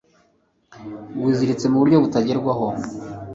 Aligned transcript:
Wiziritse 1.21 1.65
muburyo 1.71 1.97
butagerwaho 2.03 2.67